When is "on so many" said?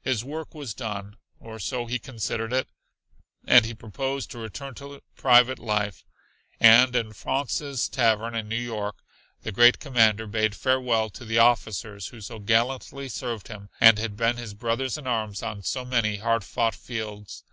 15.42-16.16